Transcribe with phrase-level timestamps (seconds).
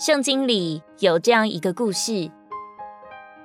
[0.00, 2.30] 圣经里有这样一个故事：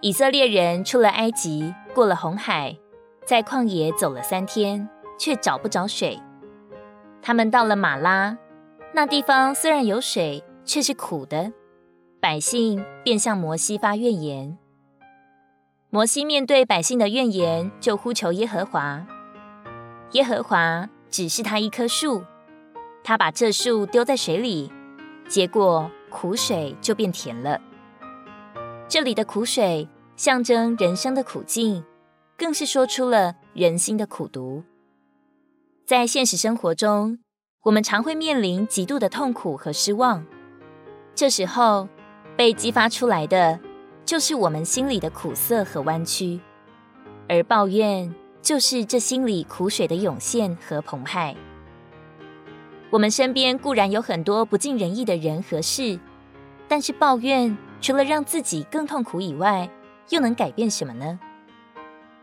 [0.00, 2.74] 以色列人出了埃及，过了红海，
[3.26, 4.88] 在旷野走了三天，
[5.18, 6.18] 却找不着水。
[7.20, 8.38] 他们到了玛拉，
[8.94, 11.52] 那地方虽然有水，却是苦的。
[12.18, 14.56] 百姓便向摩西发怨言。
[15.90, 19.06] 摩西面对百姓的怨言，就呼求耶和华。
[20.12, 22.24] 耶和华指示他一棵树，
[23.04, 24.72] 他把这树丢在水里，
[25.28, 25.90] 结果。
[26.08, 27.60] 苦水就变甜了。
[28.88, 31.84] 这里的苦水象征人生的苦境，
[32.36, 34.64] 更是说出了人心的苦毒。
[35.86, 37.18] 在现实生活中，
[37.64, 40.24] 我们常会面临极度的痛苦和失望，
[41.14, 41.88] 这时候
[42.36, 43.58] 被激发出来的
[44.04, 46.40] 就是我们心里的苦涩和弯曲，
[47.28, 51.36] 而抱怨就是这心里苦水的涌现和澎湃。
[52.90, 55.98] 我们身边固然有很多不尽人意的人和事，
[56.66, 59.68] 但是抱怨除了让自己更痛苦以外，
[60.08, 61.18] 又能改变什么呢？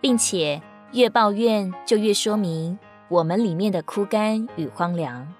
[0.00, 5.32] 并且越抱怨，就越说明我们里面的枯干与荒凉，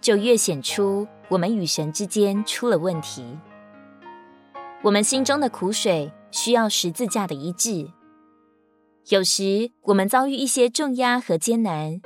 [0.00, 3.24] 就越显出我们与神之间出了问题。
[4.82, 7.88] 我们心中的苦水需要十字架的医治。
[9.08, 12.00] 有时我们遭遇一些重压和艰难。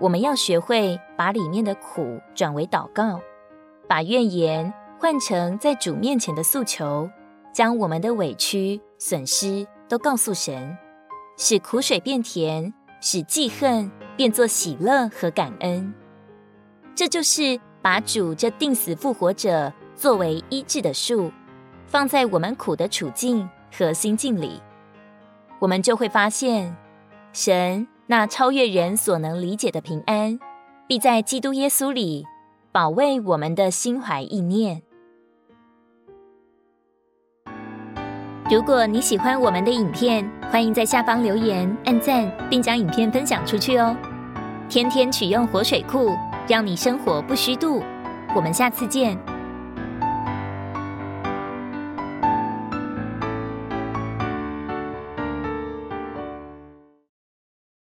[0.00, 3.20] 我们要学会把里面的苦转为祷告，
[3.88, 7.08] 把怨言换成在主面前的诉求，
[7.52, 10.76] 将我们的委屈、损失都告诉神，
[11.36, 15.94] 使苦水变甜，使记恨变作喜乐和感恩。
[16.96, 21.30] 这就是把主这定死复活者作为医治的树，
[21.86, 24.60] 放在我们苦的处境和心境里，
[25.60, 26.76] 我们就会发现
[27.32, 27.86] 神。
[28.06, 30.38] 那超越人所能理解的平安，
[30.86, 32.26] 必在基督耶稣里
[32.70, 34.82] 保卫我们的心怀意念。
[38.50, 43.96] 如果你喜欢我们的影片，欢迎在下方留言、按赞，并将影片分享出去哦。
[44.68, 46.10] 天天取用活水库，
[46.46, 47.82] 让你生活不虚度。
[48.36, 49.18] 我们下次见。